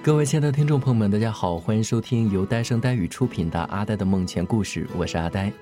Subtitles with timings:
[0.00, 5.52] 各位亲爱的听众朋友们，大家好，欢迎收听由呆声呆语出品的《阿呆的梦前故事》，我是阿呆。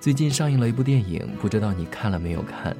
[0.00, 2.74] 最近上映了一部电影，不知道你看了没有看？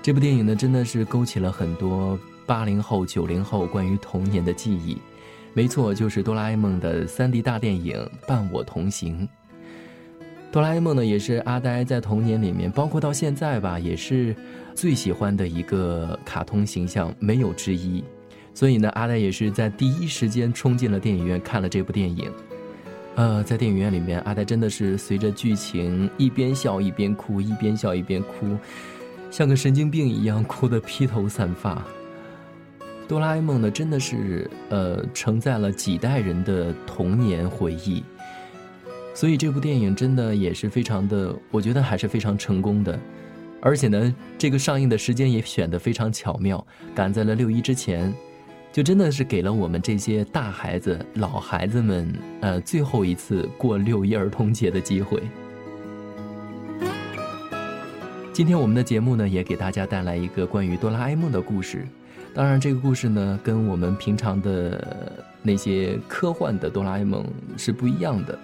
[0.00, 4.96] 这部电影呢，真的是勾起了很多八零后、九零后关于童年的记忆。
[5.52, 7.94] 没错，就是哆啦 A 梦的三 D 大电影
[8.26, 9.28] 《伴我同行》。
[10.50, 14.34] 哆啦 A 梦呢，也是阿呆在童年里面，包括到现在吧，也是
[14.74, 18.02] 最喜欢的一个卡通形象，没有之一。
[18.54, 22.30] 所以呢，阿呆也是在第一时间冲进了电影院看了这部电影。
[23.14, 28.56] 呃，在电影院里面，阿呆真的是随着剧情一边笑一边哭，一边笑一边哭，
[29.30, 31.82] 像个神经病一样哭得披头散发。
[33.08, 38.02] 哆啦 A 梦呢，真的是呃承载了几代人的童年回忆，
[39.12, 42.98] 所以这部电影真的也是非常的，我觉得还是非常成功的。
[43.60, 48.12] 而且呢，这个上映的时间也选得非常巧妙，赶在了六一之前。
[48.72, 55.22] 就真的是给了我们这些大孩子、老孩子们，呃，最后一次过六一儿童节的机会。
[58.32, 61.86] 今天我们的节目呢，也给大家带来一个关于哆啦 A 梦的故事。
[62.32, 67.26] 当然，这个故事呢，跟我们平常的那些科幻的哆啦 A 梦
[67.58, 68.38] 是不一样的。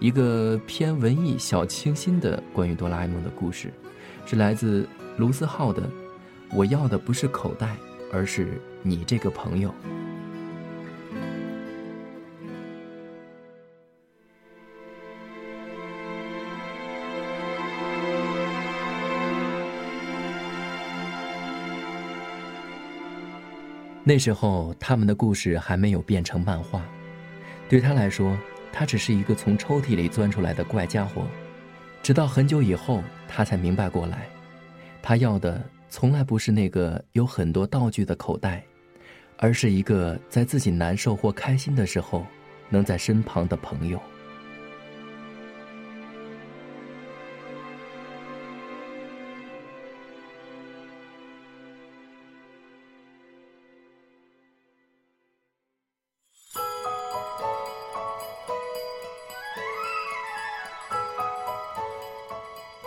[0.00, 3.72] 一个偏文艺、小清新的关于哆啦 A 梦的故事，
[4.26, 5.80] 是来自卢思浩的
[6.52, 7.68] 《我要的不是口袋》。
[8.12, 9.74] 而是你这个朋友。
[24.04, 26.82] 那时候，他们的故事还没有变成漫画。
[27.68, 28.36] 对他来说，
[28.72, 31.24] 他只是一个从抽屉里钻出来的怪家伙。
[32.02, 34.28] 直到很久以后，他才明白过来，
[35.00, 35.62] 他要的。
[35.94, 38.64] 从来不是那个有很多道具的口袋，
[39.36, 42.26] 而是一个在自己难受或开心的时候，
[42.70, 44.00] 能在身旁的朋友。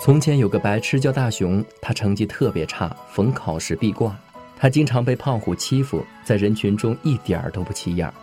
[0.06, 4.16] 从前有个白痴叫大雄，他成绩特别差，逢考试必挂。
[4.56, 8.14] 他经常被胖虎欺负，在人群中一点儿都不起眼。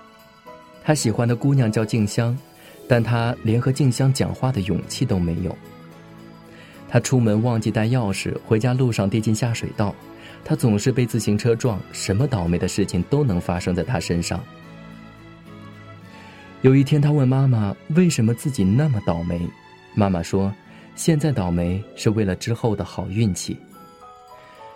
[0.85, 2.39] 他喜欢的姑娘叫静香，
[2.87, 5.59] 但他连和静香讲话的勇气都没有。
[6.89, 9.93] 他出门忘记带钥匙，回家路上跌进下水道。
[10.45, 14.39] 他总是被自行车撞，什么倒霉的事情都能发生在他身上。
[16.61, 19.41] 有一天，他问妈妈：“为什么自己那么倒霉？”
[19.97, 20.55] 妈妈说。
[20.95, 23.57] 现在倒霉是为了之后的好运气。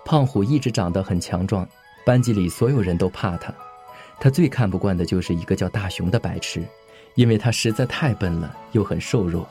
[0.05, 1.69] 胖虎一直长得很强壮，
[2.05, 3.53] 班级里所有人都怕他。
[4.19, 6.65] 他最看不惯的就是一个叫大雄的白痴，
[7.17, 9.47] 因为他实在太笨了，又很瘦弱。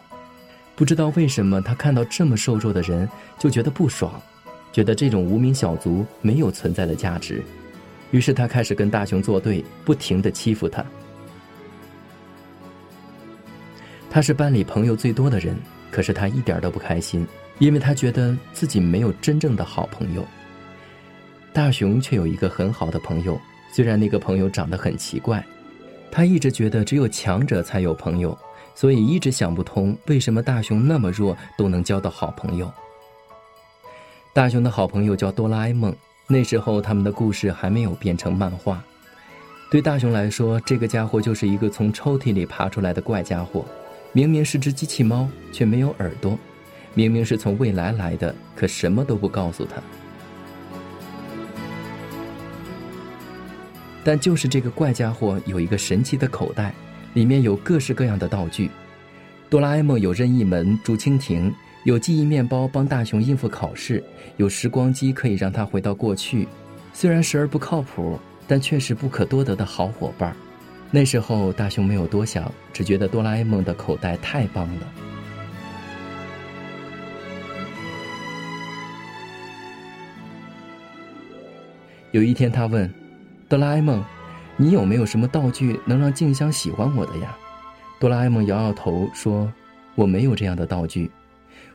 [0.75, 4.19] 不知道为什么，他看到这么瘦弱的人就觉得不爽，
[4.71, 7.43] 觉得这种无名小卒没有存在的价值。
[8.11, 10.83] 于是他开始跟大雄作对，不停的欺负他。
[14.09, 15.55] 他是班里朋友最多的人。
[15.95, 17.25] 可是他一点都不开心，
[17.57, 20.25] 因为他觉得自己没有真正的好朋友。
[21.53, 23.39] 大雄却有一个很好的朋友，
[23.71, 25.41] 虽然那个朋友长得很奇怪。
[26.11, 28.37] 他一直觉得只有强者才有朋友，
[28.75, 32.69] 所以一直想不通为什么大雄那么弱都能交到好朋友。
[34.33, 35.95] 大雄的好朋友叫哆啦 A 梦，
[36.27, 38.83] 那时候他们的故事还没有变成漫画。
[39.71, 43.63] 对大雄来说，这个家伙就是一个从抽屉里爬出来的怪家伙。
[44.15, 46.37] 明明是只机器猫，却没有耳朵；
[46.93, 49.83] 明明是从未来来的，可什么都不告诉他。
[54.05, 56.73] 但就是这个怪家伙有一个神奇的口袋，
[57.13, 58.71] 里面有各式各样的道具。
[59.49, 61.53] 哆啦 A 梦有任意门竹蜻蜓，
[61.83, 64.01] 有记忆面包帮大雄应付考试，
[64.37, 66.47] 有时光机可以让他回到过去。
[66.93, 70.35] 虽然时而不靠谱，但却是不可多得的好伙伴儿。
[70.95, 74.87] 那时候，大雄没有多想，只觉得哆啦 A 梦的口袋太棒了。
[82.11, 82.89] 有一天，他问
[83.49, 84.01] 哆啦 A 梦
[84.55, 87.37] ：“你有没有什么道具能让静香喜欢我的呀？”
[87.99, 89.51] 哆啦 A 梦摇摇头说
[89.95, 91.11] ：“我没有这样的道具。”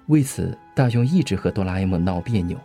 [0.09, 2.59] 为此，大雄一直和哆啦 A 梦闹别扭。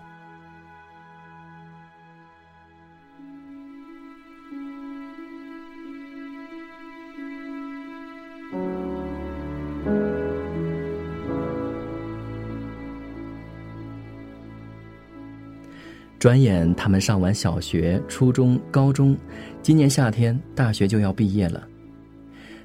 [16.26, 19.16] 转眼他们上完小学、初中、高中，
[19.62, 21.64] 今年夏天大学就要毕业了。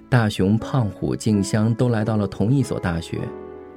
[0.09, 3.19] 大熊、胖虎、静香都来到了同一所大学。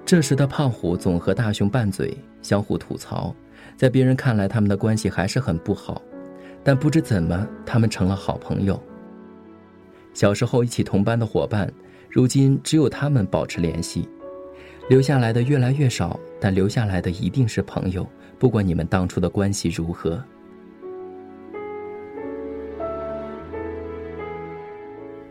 [0.06, 3.35] 这时的胖虎总和大熊拌嘴，相互吐槽，
[3.75, 6.01] 在别人看来，他们的关系还是很不好。
[6.63, 8.81] 但不知怎么，他们成了好朋友。
[10.13, 11.69] 小时候一起同班的伙伴，
[12.09, 14.07] 如今只有他们保持联系。
[14.89, 18.07] 留下来的越来越少，但留下来的一定是朋友。
[18.38, 20.21] 不管你们当初的关系如何。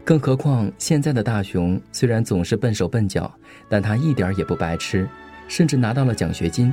[0.04, 3.32] 更何况现在的大雄虽然总是笨手笨脚，
[3.68, 5.08] 但他一点也不白痴，
[5.46, 6.72] 甚至拿到了奖学金。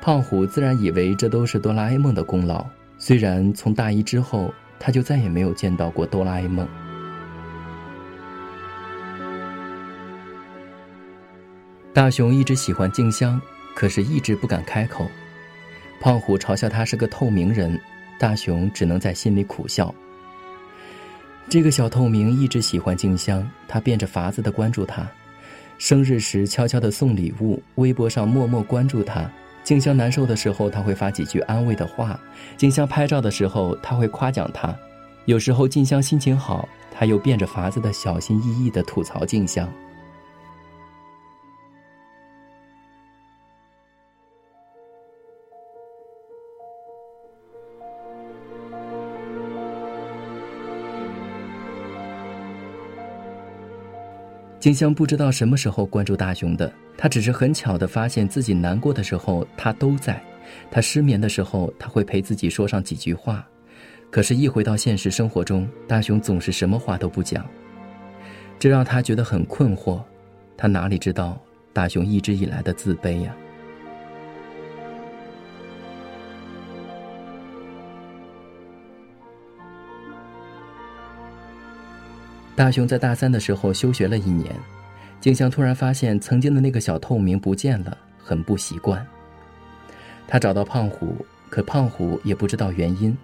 [0.00, 2.64] 胖虎自然以为这都是哆啦 A 梦的功劳。
[2.98, 6.66] 虽然从大一之后，他就再也没有见到过哆啦 A 梦。
[11.92, 13.40] 大雄一直喜欢静香，
[13.74, 15.06] 可是一直不敢开口。
[16.00, 17.80] 胖虎嘲笑他是个透明人，
[18.18, 19.94] 大雄只能在心里苦笑。
[21.48, 25.08] 这个小透明一直喜欢静香，他变着法子的关注她。
[25.78, 29.30] 生日时悄悄的送礼物，微博上默默关注她。
[29.62, 32.18] 静香难受的时候，他会发几句安慰的话；
[32.56, 34.74] 静香拍照的时候，他会夸奖她。
[35.24, 39.68] 有时候静香心情好，他又变着法子的小心翼翼的吐槽静香。
[54.66, 60.20] 静香不知道什么时候关注大雄的，她只是很巧的发现自己难过的时候他都在，
[60.72, 63.46] 他失眠的时候他会陪自己说上几句话，
[64.10, 67.46] 可是，一回到现实生活中，大雄总是什么话都不讲，
[68.58, 70.02] 这让她觉得很困惑。
[70.56, 71.40] 她哪里知道
[71.72, 73.36] 大雄一直以来的自卑呀？
[82.56, 84.50] 大雄在大三的时候休学了一年，
[85.20, 89.06] 静香突然发现曾经的那个小透明不见了，很不习惯。
[90.26, 91.14] 他找到胖虎，
[91.50, 93.16] 可胖虎也不知道原因。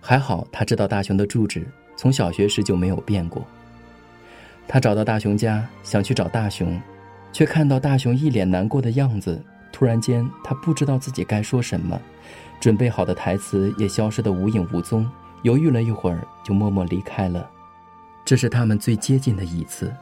[0.00, 1.66] 还好他知道大雄的住址，
[1.96, 3.46] 从小学时就没有变过。
[4.66, 6.80] 他找到大雄家，想去找大雄，
[7.34, 9.38] 却看到大雄一脸难过的样子。
[9.70, 12.00] 突然间，他不知道自己该说什么，
[12.58, 15.06] 准备好的台词也消失得无影无踪。
[15.42, 17.46] 犹豫了一会儿，就默默离开了。
[18.30, 19.92] 这是他们最接近的一次。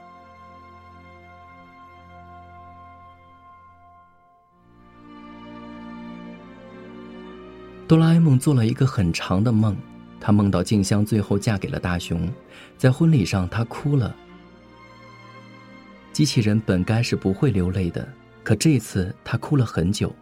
[7.86, 9.74] 哆啦 A 梦做了一个很长的梦，
[10.20, 12.30] 他梦到静香最后嫁给了大雄，
[12.76, 14.14] 在婚礼上他哭了。
[16.12, 18.06] 机器人本该是不会流泪的，
[18.44, 20.14] 可这次他哭了很久。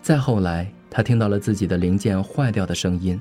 [0.00, 3.20] 再后来，他听到了自己的零件坏掉的声音，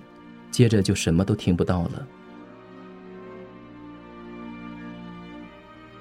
[0.51, 2.07] 接着就什么都听不到了。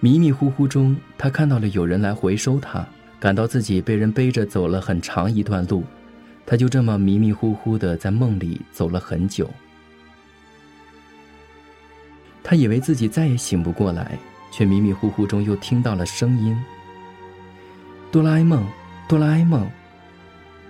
[0.04, 2.84] 迷迷糊糊中，他看到了有人来回收他，
[3.20, 5.84] 感到自己被人背着走了很长一段路，
[6.44, 9.48] 他就这么迷迷糊糊的在梦里走了很久。
[12.42, 14.18] 他以为自己再也醒不过来，
[14.50, 16.60] 却迷迷糊糊中又听到了声音
[18.10, 18.66] ：“哆啦 A 梦，
[19.08, 19.70] 哆啦 A 梦。”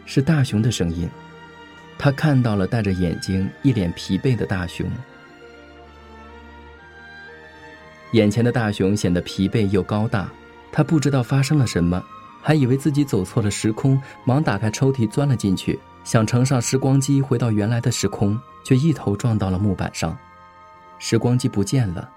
[0.05, 1.09] 是大雄的声音。
[1.97, 4.87] 他看到了戴着眼镜、一脸疲惫的大雄。
[8.13, 10.31] 眼前的大雄显得疲惫又高大，
[10.71, 12.03] 他不知道发生了什么，
[12.41, 20.17] 还以为自己走错了时空，忙打开抽屉钻了进去，想乘上时光机回到原来的时空，却一头撞到了木板上，
[20.99, 22.09] 时光机不见了。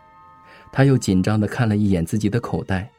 [0.72, 2.90] 他又紧张地看了一眼自己的口袋，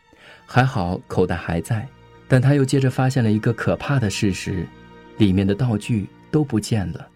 [0.47, 1.87] 还好口袋还在，
[2.27, 4.67] 但他又接着发现了一个可怕的事实：
[5.19, 7.07] 里面的道具都不见了。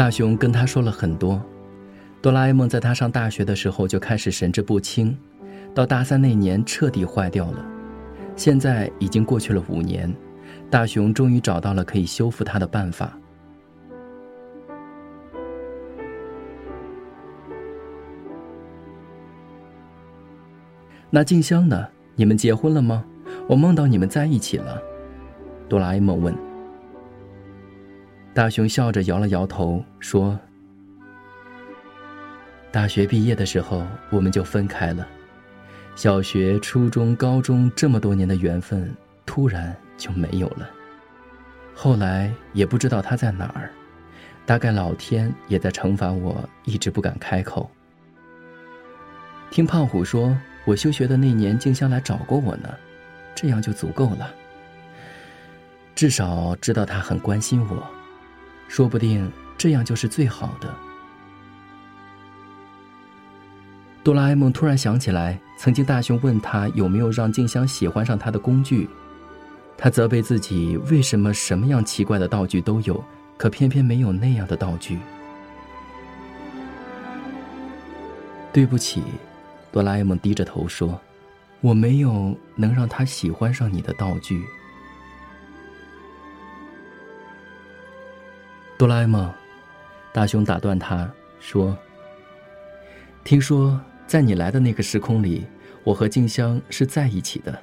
[0.00, 1.38] 大雄跟他说了很多，
[2.22, 5.14] 哆啦 A 梦在他上大学的时候就开始神志不清，
[5.74, 7.62] 到大三那年彻底坏掉了，
[8.34, 10.10] 现在已经过去了五年，
[10.70, 13.14] 大雄终于找到了可以修复他的办法。
[21.10, 21.86] 那静香呢？
[22.16, 23.04] 你们结婚了吗？
[23.46, 24.80] 我梦到你们在一起了，
[25.68, 26.49] 哆啦 A 梦问。
[28.40, 30.40] 大雄笑着摇了摇头，说
[32.72, 35.06] ：“大学毕业的时候，我们就分开了。
[35.94, 38.90] 小学、初中、高中这么多年的缘分，
[39.26, 40.66] 突然就没有了。
[41.74, 43.70] 后来也不知道他在哪儿，
[44.46, 47.70] 大概老天也在惩罚我，一直不敢开口。
[49.50, 52.74] 听胖虎说，我休学的那年，静香来找过我呢，
[53.34, 54.32] 这样就足够了。
[55.94, 57.86] 至少知道他很关心我，
[58.70, 60.72] 说不定这样就是最好的。
[64.04, 68.88] 哆啦 A 梦突然想起来，曾经大雄问他有没有让静香喜欢上他的工具，
[69.76, 73.04] 他责备自己为什么什么样奇怪的道具都有，
[73.36, 75.00] 可偏偏没有那样的道具。
[78.52, 79.02] 对不起，
[79.72, 80.98] 哆啦 A 梦低着头说
[81.60, 84.40] ：“我没有能让他喜欢上你的道具。”
[88.80, 89.30] 哆啦 A 梦，
[90.10, 91.06] 大雄打断他
[91.38, 91.76] 说
[93.24, 95.44] ：“听说。”在你来的那个时空里，
[95.84, 97.56] 我和静香是在一起的。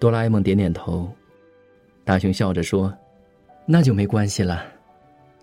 [0.00, 1.08] 哆啦 A 梦点点头，
[2.02, 2.92] 大雄笑着说
[3.66, 4.64] ：“那就没关系了。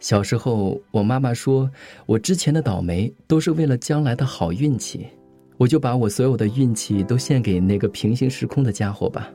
[0.02, 1.72] 小时候，我妈妈说
[2.06, 5.08] 我之前的倒霉都是为了将来的好运气，
[5.56, 9.30] 我就把我所有的运气都献给那个平行时空的家伙吧，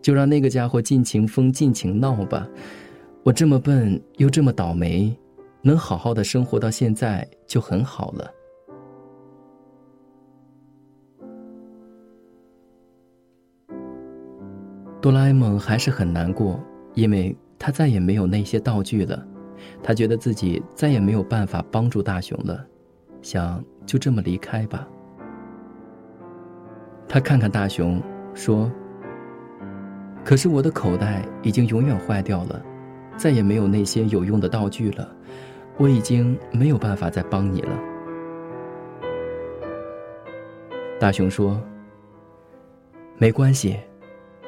[0.00, 2.48] 就让那个家伙尽情疯、尽情闹吧。
[3.22, 5.14] 我这么笨又这么倒霉，
[5.62, 8.30] 能好好的生活到现在就很好了。”
[15.02, 16.60] 哆啦 A 梦还是很难过，
[16.94, 19.26] 因为他再也没有那些道具了，
[19.82, 22.66] 他觉得自己再也没有办法帮助大雄了，
[23.22, 24.86] 想就这么离开吧。
[27.08, 27.98] 他看看大雄，
[28.34, 28.70] 说
[30.22, 32.62] ：“可是我的口袋已经永远坏掉了，
[33.16, 35.08] 再也没有那些有用的道具了，
[35.76, 37.78] 我已经没有办法再帮你了。”
[40.98, 41.60] 大雄说
[43.16, 43.78] ：“没关系。”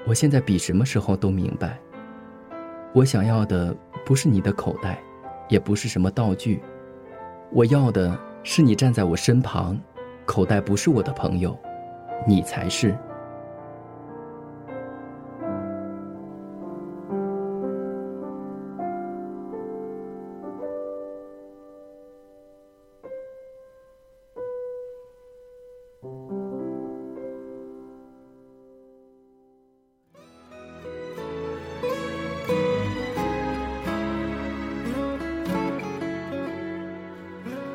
[0.05, 1.79] 我现在比什么时候都明白，
[2.93, 3.73] 我想要的
[4.05, 5.01] 不是你的口袋，
[5.49, 6.61] 也不是什么道具，
[7.53, 9.79] 我要的是你站在我身旁。
[10.27, 11.57] 口袋不是我的朋友，
[12.27, 12.99] 你才是。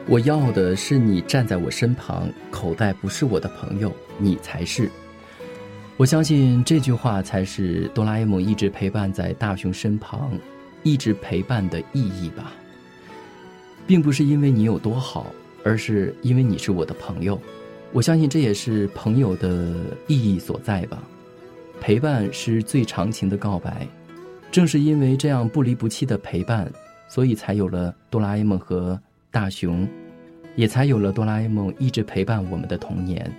[0.09, 4.89] 我要的是你站在我身旁，口袋不是我的朋友，你才是。
[5.97, 10.31] 我相信这句话才是哆啦 A 梦一直陪伴在大雄身旁，
[10.83, 12.53] 一直陪伴的意义吧。
[13.85, 15.33] 并不是因为你有多好，
[15.65, 17.37] 而是因为你是我的朋友。
[17.91, 19.73] 我相信这也是朋友的
[20.07, 21.03] 意义所在吧。
[21.81, 23.85] 陪伴是最长情的告白，
[24.51, 26.71] 正是因为这样不离不弃的陪伴，
[27.09, 28.97] 所以才有了哆啦 A 梦和。
[29.29, 29.87] 大雄，
[30.55, 33.29] 也才有了哆啦 A 梦一直陪伴我们的童年。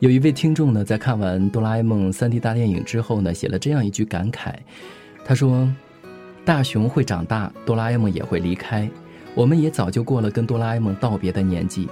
[0.00, 4.54] 有一位听众呢，在看完哆啦 A 梦三 D 大电影之后呢，写了这样一句感慨，
[5.24, 5.70] 他说
[6.42, 8.88] ：“大雄会长大，哆啦 A 梦也会离开，
[9.34, 11.86] 我们也早就过了跟哆啦 A 梦道别的年纪，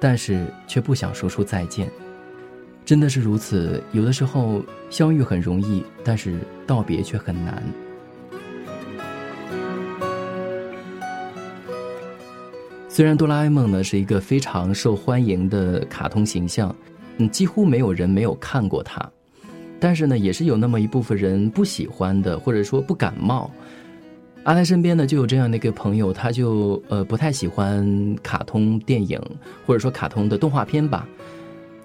[0.00, 1.88] 但是却不想说出再见。
[2.84, 7.62] 真的是如此，有的时候相遇很容易，但是道别却很难。”
[12.96, 16.74] 虽然哆啦 A 梦呢是一个非常受欢迎的卡通形象，
[17.18, 19.06] 嗯，几乎没有人没有看过它，
[19.78, 23.50] 但是呢，也是有那么一部分人不喜欢的，或者说不感冒。
[24.44, 29.20] 阿呆身边呢就有这样的一个朋友，他就呃不太喜欢卡通电影，
[29.66, 31.06] 或者说卡通的动画片吧，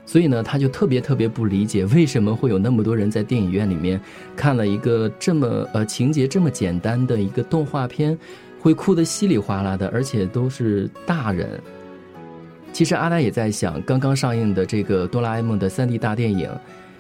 [0.06, 4.00] 所以呢，他就特别特别不理解为什么会有那么多人在电影院里面
[4.34, 8.18] 看了一个这么呃情节这么简单的一个动画片。
[8.62, 11.60] 会哭得稀里哗啦的，而且都是大人。
[12.72, 16.50] 其实阿呆也在想，刚刚上映的这个《哆啦 A 梦》的 3D 大电影，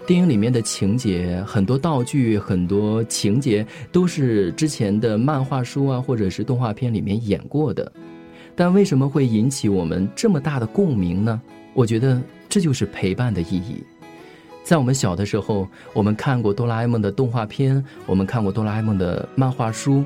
[0.06, 7.90] 电影里面的情节、很多道具、很多情节都是之前的漫画书啊，或者是动画片里面演过的。
[8.54, 11.40] 但为什么会引起我们这么大的共鸣呢？
[11.74, 13.82] 我觉得这就是陪伴的意义。
[14.62, 20.04] 在我们小的时候，我们看过哆啦 A 梦的动画片，我们看过哆啦 A 梦的漫画书。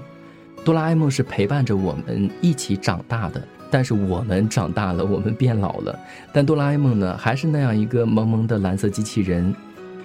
[0.66, 5.98] 哆啦 A 梦是陪伴着我们一起长大的，但是我们长大了，我们变老了，
[6.34, 9.54] 但哆啦 A 梦呢，还是那样一个萌萌的蓝色机器人。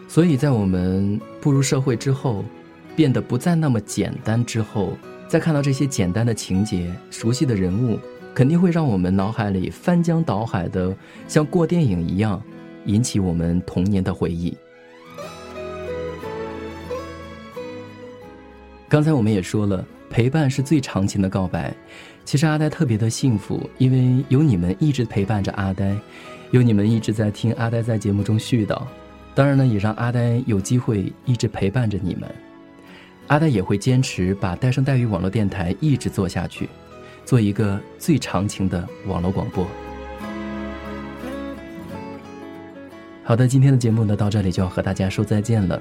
[0.06, 2.44] 所以在我们步入社会之后，
[2.94, 4.92] 变得不再那么简单之后，
[5.28, 7.98] 再看到这些简单的情节、熟悉的人物，
[8.34, 10.94] 肯定会让我们脑海里翻江倒海的，
[11.26, 12.38] 像过电影一样，
[12.84, 14.54] 引起我们童年的回忆。
[18.90, 21.72] 刚才我们也说了，陪伴是最长情的告白。
[22.24, 25.96] 其实阿呆特别的幸福，因为有你们一直陪伴着阿呆，
[26.50, 28.82] 有你们一直在听阿呆在节目中絮叨。
[29.34, 32.28] 当然呢，也让阿呆有机会一直陪伴着你们。
[33.28, 36.68] 阿呆也会坚持把戴生戴语网络电台一直做下去，
[37.24, 39.64] 做一个最长情的网络广播。
[43.22, 45.80] 好的，今天的节目呢到这里就要和大家说再见了。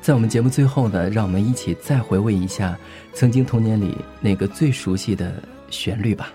[0.00, 2.76] 在我们节目最后呢，让我们一起再回味一下
[3.12, 6.32] 曾经童年里那个最熟悉的旋律吧。